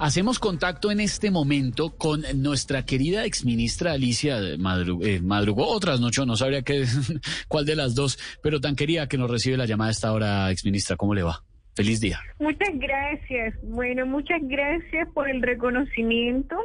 Hacemos 0.00 0.38
contacto 0.38 0.90
en 0.90 0.98
este 0.98 1.30
momento 1.30 1.94
con 1.98 2.22
nuestra 2.36 2.86
querida 2.86 3.26
exministra 3.26 3.92
Alicia 3.92 4.38
Madrugó, 4.58 5.04
eh, 5.04 5.20
madrugó 5.20 5.66
otras 5.66 6.00
noches, 6.00 6.26
no 6.26 6.36
sabría 6.36 6.62
qué, 6.62 6.84
cuál 7.48 7.66
de 7.66 7.76
las 7.76 7.94
dos, 7.94 8.18
pero 8.42 8.62
tan 8.62 8.76
quería 8.76 9.08
que 9.08 9.18
nos 9.18 9.30
recibe 9.30 9.58
la 9.58 9.66
llamada 9.66 9.88
a 9.88 9.90
esta 9.90 10.10
hora, 10.14 10.50
exministra. 10.50 10.96
¿Cómo 10.96 11.14
le 11.14 11.22
va? 11.22 11.42
Feliz 11.74 12.00
día. 12.00 12.18
Muchas 12.38 12.70
gracias. 12.78 13.54
Bueno, 13.62 14.06
muchas 14.06 14.40
gracias 14.44 15.06
por 15.12 15.28
el 15.28 15.42
reconocimiento. 15.42 16.56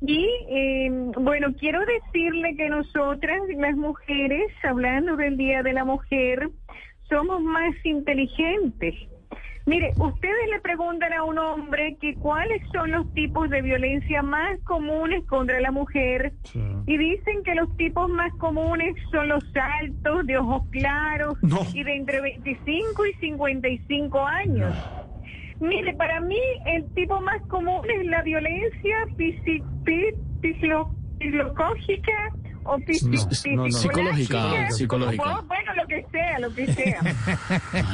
Y 0.00 0.24
eh, 0.48 0.88
bueno, 1.18 1.48
quiero 1.58 1.80
decirle 1.84 2.54
que 2.56 2.68
nosotras, 2.68 3.40
las 3.58 3.74
mujeres, 3.74 4.52
hablando 4.62 5.16
del 5.16 5.36
Día 5.36 5.64
de 5.64 5.72
la 5.72 5.84
Mujer, 5.84 6.48
somos 7.08 7.42
más 7.42 7.74
inteligentes. 7.82 8.94
Mire, 9.64 9.92
ustedes 9.96 10.50
le 10.50 10.60
preguntan 10.60 11.12
a 11.12 11.22
un 11.22 11.38
hombre 11.38 11.96
que 12.00 12.14
cuáles 12.16 12.62
son 12.72 12.90
los 12.90 13.12
tipos 13.14 13.48
de 13.48 13.62
violencia 13.62 14.22
más 14.22 14.58
comunes 14.64 15.24
contra 15.26 15.60
la 15.60 15.70
mujer 15.70 16.32
sí. 16.44 16.60
y 16.86 16.96
dicen 16.96 17.44
que 17.44 17.54
los 17.54 17.74
tipos 17.76 18.08
más 18.10 18.32
comunes 18.38 18.96
son 19.12 19.28
los 19.28 19.44
altos, 19.80 20.26
de 20.26 20.38
ojos 20.38 20.64
claros 20.70 21.36
no. 21.42 21.60
y 21.72 21.84
de 21.84 21.94
entre 21.94 22.20
25 22.20 23.06
y 23.06 23.14
55 23.14 24.26
años. 24.26 24.74
Mire, 25.60 25.94
para 25.94 26.20
mí 26.20 26.40
el 26.66 26.92
tipo 26.94 27.20
más 27.20 27.40
común 27.42 27.82
es 27.88 28.04
la 28.06 28.22
violencia 28.22 28.96
psicológica 33.70 34.68
o 34.68 34.72
psicológica. 34.72 35.44
Lo 35.74 35.86
que 35.86 36.06
sea, 36.10 36.38
lo 36.38 36.54
que 36.54 36.72
sea. 36.72 37.00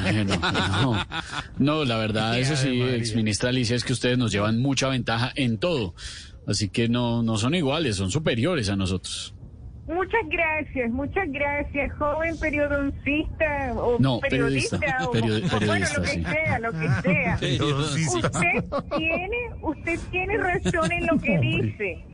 Bueno, 0.02 0.36
no, 0.36 1.06
no, 1.58 1.84
la 1.84 1.96
verdad, 1.96 2.38
eso 2.38 2.56
sí, 2.56 2.82
exministra 2.82 3.50
Alicia, 3.50 3.76
es 3.76 3.84
que 3.84 3.92
ustedes 3.92 4.18
nos 4.18 4.32
llevan 4.32 4.58
mucha 4.58 4.88
ventaja 4.88 5.32
en 5.34 5.58
todo. 5.58 5.94
Así 6.46 6.68
que 6.68 6.88
no, 6.88 7.22
no 7.22 7.36
son 7.36 7.54
iguales, 7.54 7.96
son 7.96 8.10
superiores 8.10 8.68
a 8.70 8.76
nosotros. 8.76 9.34
Muchas 9.88 10.20
gracias, 10.28 10.90
muchas 10.90 11.32
gracias, 11.32 11.92
joven 11.98 12.38
periodoncista 12.38 13.72
o 13.74 13.98
no, 13.98 14.20
periodista, 14.20 14.78
periodista, 14.78 15.08
o, 15.08 15.12
periodista, 15.12 15.56
o, 15.56 15.60
bueno, 15.60 15.86
lo 15.96 16.02
que 16.02 16.08
sí. 16.08 16.24
sea, 16.24 16.58
lo 16.58 16.72
que 16.72 16.88
sea. 17.02 17.38
usted 18.14 18.64
tiene, 18.98 19.38
usted 19.62 20.00
tiene 20.10 20.36
razón 20.36 20.92
en 20.92 21.06
lo 21.06 21.18
que 21.18 21.38
dice. 21.38 22.04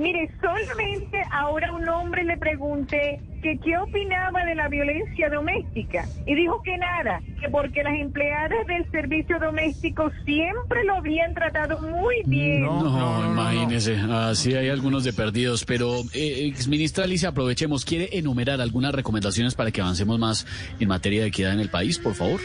Mire, 0.00 0.30
solamente 0.40 1.18
ahora 1.30 1.74
un 1.74 1.86
hombre 1.86 2.24
le 2.24 2.38
pregunté 2.38 3.20
que 3.42 3.58
qué 3.58 3.76
opinaba 3.76 4.46
de 4.46 4.54
la 4.54 4.66
violencia 4.68 5.28
doméstica 5.28 6.08
y 6.26 6.34
dijo 6.34 6.62
que 6.62 6.78
nada, 6.78 7.20
que 7.38 7.50
porque 7.50 7.82
las 7.82 7.92
empleadas 7.98 8.66
del 8.66 8.90
servicio 8.90 9.38
doméstico 9.38 10.10
siempre 10.24 10.84
lo 10.84 10.94
habían 10.94 11.34
tratado 11.34 11.78
muy 11.82 12.22
bien. 12.24 12.62
No, 12.62 12.82
no, 12.82 13.22
no 13.22 13.30
imagínese, 13.30 13.96
así 14.10 14.54
hay 14.54 14.70
algunos 14.70 15.04
de 15.04 15.12
perdidos, 15.12 15.66
pero 15.66 16.00
eh, 16.14 16.46
exministra 16.46 17.04
Alicia, 17.04 17.28
aprovechemos, 17.28 17.84
¿quiere 17.84 18.08
enumerar 18.16 18.62
algunas 18.62 18.94
recomendaciones 18.94 19.54
para 19.54 19.70
que 19.70 19.82
avancemos 19.82 20.18
más 20.18 20.46
en 20.80 20.88
materia 20.88 21.20
de 21.20 21.28
equidad 21.28 21.52
en 21.52 21.60
el 21.60 21.68
país, 21.68 21.98
por 21.98 22.14
favor? 22.14 22.40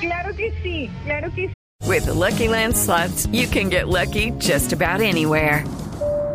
Claro 0.00 0.34
que 0.34 0.54
sí, 0.62 0.88
claro 1.04 1.30
que 1.34 1.48
sí. 1.48 1.52
With 1.86 2.06
the 2.06 2.14
Lucky 2.14 2.48
Land 2.48 2.74
slots, 2.74 3.26
you 3.30 3.46
can 3.46 3.68
get 3.68 3.88
lucky 3.88 4.32
just 4.38 4.72
about 4.72 5.02
anywhere. 5.02 5.64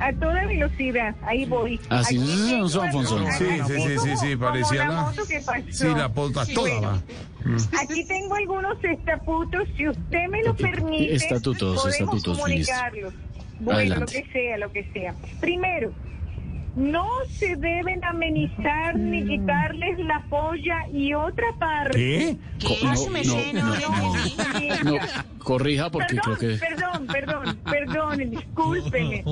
A 0.00 0.12
toda 0.14 0.46
velocidad. 0.46 1.14
Ahí 1.22 1.44
voy. 1.44 1.80
Así 1.88 2.16
es, 2.16 2.52
Alfonso 2.52 2.82
Alfonso. 2.82 3.18
Sí, 3.38 3.44
sí, 3.66 3.74
sí, 3.74 3.98
sí, 3.98 4.16
sí, 4.16 4.36
parecía 4.36 4.88
la... 4.88 5.12
Sí, 5.70 5.86
la 5.88 6.08
polta 6.08 6.44
toda 6.46 6.80
va. 6.80 7.02
Aquí 7.80 8.04
tengo 8.06 8.34
algunos 8.34 8.82
estatutos, 8.84 9.68
si 9.76 9.88
usted 9.88 10.28
me 10.28 10.42
lo 10.42 10.54
permite, 10.54 11.14
estatutos, 11.14 11.76
podemos 11.76 11.94
estatutos, 11.94 12.38
comunicarlos. 12.38 13.14
Bueno, 13.60 13.78
Adelante. 13.78 14.00
lo 14.00 14.06
que 14.26 14.32
sea, 14.32 14.58
lo 14.58 14.72
que 14.72 14.90
sea. 14.92 15.14
Primero, 15.40 15.92
no 16.76 17.06
se 17.30 17.56
deben 17.56 18.04
amenizar 18.04 18.96
ni 18.96 19.26
quitarles 19.26 19.98
la 19.98 20.22
polla 20.30 20.86
y 20.92 21.12
otra 21.14 21.46
parte. 21.58 21.98
¿Qué? 21.98 22.36
Co- 22.66 22.76
no, 22.84 22.94
no, 22.94 23.52
no, 23.52 24.84
no, 24.84 24.92
no, 24.92 24.98
corrija 25.38 25.90
porque 25.90 26.16
creo 26.16 26.36
que... 26.38 26.58
perdón, 26.90 27.06
perdón, 27.06 27.58
perdón, 27.64 28.18
discúlpeme. 28.30 29.24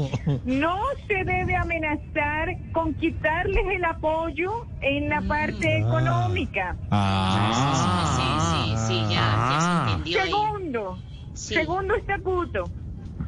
No 0.44 0.76
se 1.06 1.24
debe 1.24 1.56
amenazar 1.56 2.48
con 2.72 2.94
quitarles 2.94 3.64
el 3.74 3.84
apoyo 3.84 4.66
en 4.80 5.08
la 5.08 5.20
parte 5.22 5.78
económica. 5.78 6.76
Ah, 6.90 8.74
Sí, 8.74 8.76
sí, 8.76 8.86
sí, 8.86 9.14
ya, 9.14 9.20
ya 9.50 9.60
se 9.60 9.90
entendió 9.92 10.22
ahí. 10.22 10.30
Segundo, 10.30 10.98
Sí. 11.34 11.54
segundo 11.54 11.94
estatuto. 11.94 12.64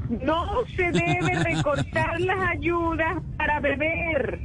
No 0.09 0.45
se 0.77 0.91
debe 0.91 1.35
recortar 1.45 2.21
las 2.21 2.51
ayudas 2.51 3.23
para 3.37 3.61
beber, 3.61 4.41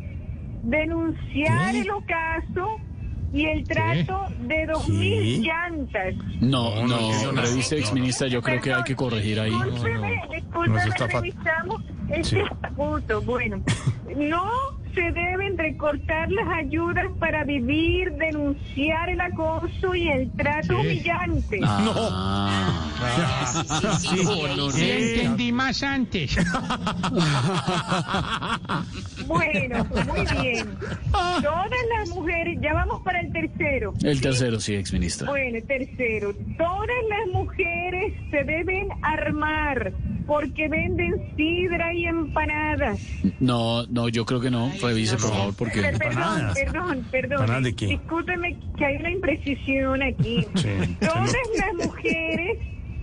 denunciar 0.63 1.72
¿Qué? 1.72 1.81
el 1.81 1.91
ocaso 1.91 2.78
y 3.34 3.46
el 3.46 3.63
trato 3.68 4.28
de 4.41 4.66
dos 4.66 4.88
mil 4.90 5.41
llantas. 5.41 6.16
No, 6.41 6.75
No, 6.75 6.88
no, 6.88 6.88
no, 6.88 7.24
no, 7.24 7.31
no, 7.34 7.41
revise, 7.41 7.75
no. 7.75 7.81
exministra, 7.81 8.28
yo 8.28 8.41
creo 8.41 8.62
que 8.62 8.74
hay 8.74 8.84
que 8.84 8.96
corregir 8.96 9.40
ahí. 9.40 9.52
Discúlpeme, 9.52 10.16
No, 10.18 10.34
discúlpeme, 10.34 11.08
revisamos 11.12 11.84
este 12.09 12.24
Sí. 12.24 12.38
estatuto. 12.40 13.22
Bueno, 13.24 13.62
no 14.16 14.75
se 14.95 15.11
deben 15.11 15.57
recortar 15.57 16.31
las 16.31 16.47
ayudas 16.57 17.06
para 17.19 17.44
vivir, 17.44 18.11
denunciar 18.13 19.09
el 19.09 19.19
acoso 19.22 19.94
y 19.94 20.07
el 20.09 20.31
trato 20.31 20.79
humillante. 20.79 21.59
Ah, 21.63 22.81
Sí, 24.00 24.07
sí, 24.07 24.17
sí, 24.17 24.25
sí, 24.72 24.81
ahí 24.91 25.03
sí. 25.03 25.13
entendí 25.19 25.51
más 25.51 25.84
antes. 25.84 26.35
Bueno, 29.28 29.85
muy 29.85 30.41
bien. 30.41 30.67
Todas 31.11 31.69
las 31.97 32.09
mujeres, 32.09 32.57
ya 32.61 32.73
vamos 32.73 33.01
para 33.03 33.19
el 33.22 33.31
tercero. 33.31 33.94
el 34.03 34.22
tercero, 34.22 34.59
sí, 34.59 34.75
exministra. 34.75 35.29
Bueno, 35.29 35.59
tercero, 35.67 36.34
todas 36.57 36.88
las 37.09 37.28
mujeres 37.34 38.13
se 38.31 38.44
deben 38.44 38.88
armar 39.01 39.91
porque 40.25 40.68
venden 40.68 41.13
sidra 41.36 41.94
y 41.94 42.06
empanadas. 42.06 43.00
No, 43.40 43.86
no, 43.88 44.09
yo 44.09 44.25
creo 44.25 44.40
que 44.41 44.49
no. 44.52 44.72
Revise, 44.82 45.17
por 45.17 45.29
favor, 45.32 45.53
porque... 45.58 45.82
Per- 45.82 45.97
Perdón, 45.97 46.11
Empanadas. 46.14 46.58
perdón, 46.59 47.08
perdón. 47.11 47.32
¿Empanadas 47.41 47.64
de 47.64 47.76
qué? 47.76 47.85
Discúlpeme 47.88 48.58
que 48.78 48.85
hay 48.85 48.96
una 48.97 49.11
imprecisión 49.11 50.02
aquí. 50.03 50.46
Sí. 50.55 50.70
Todas 50.99 51.32
las 51.58 51.88
mujeres 51.88 52.58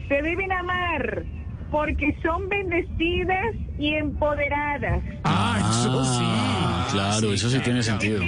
se 0.08 0.14
deben 0.22 0.50
amar 0.52 1.24
porque 1.70 2.14
son 2.22 2.48
bendecidas 2.48 3.54
y 3.78 3.94
empoderadas. 3.94 5.02
Ah, 5.24 5.56
eso 5.58 6.02
Ah, 6.04 6.86
sí. 6.88 6.92
claro, 6.94 7.32
eso 7.32 7.48
sí 7.48 7.58
tiene 7.60 7.78
¿He 7.80 7.82
sentido. 7.82 8.18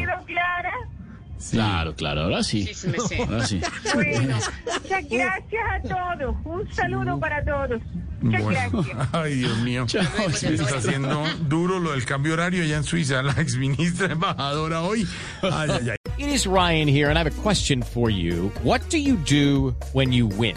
Clara? 1.50 1.72
Claro, 1.72 1.94
claro, 1.94 2.20
ahora 2.22 2.42
sí. 2.42 2.66
Sí, 2.66 2.74
sí 2.74 2.88
me 2.88 2.98
sé. 3.00 3.16
Ahora 3.22 3.46
sí. 3.46 3.60
Bueno, 3.94 4.36
muchas 4.82 5.08
gracias 5.08 5.62
a 5.72 5.82
todos. 6.16 6.36
Un 6.44 6.72
saludo 6.72 7.18
para 7.20 7.44
todos. 7.44 7.80
Muchas 8.20 8.42
Bueno, 8.42 8.70
gracias. 8.82 9.08
ay 9.12 9.34
Dios 9.34 9.58
mío. 9.58 9.84
Chao, 9.86 10.30
Se 10.30 10.54
está 10.54 10.78
haciendo 10.78 11.24
duro 11.48 11.78
lo 11.78 11.92
del 11.92 12.04
cambio 12.06 12.32
horario 12.34 12.62
allá 12.62 12.76
en 12.78 12.84
Suiza, 12.84 13.22
la 13.22 13.32
exministra 13.32 14.12
embajadora 14.12 14.82
hoy. 14.82 15.06
Ay, 15.42 15.70
ay, 15.70 15.90
ay. 15.90 15.96
It 16.16 16.28
is 16.32 16.46
Ryan 16.46 16.86
here, 16.88 17.08
and 17.10 17.18
I 17.18 17.22
have 17.24 17.26
a 17.26 17.42
question 17.42 17.82
for 17.82 18.08
you. 18.08 18.50
What 18.62 18.88
do 18.88 18.98
you 18.98 19.16
do 19.16 19.74
when 19.92 20.12
you 20.12 20.26
win? 20.28 20.56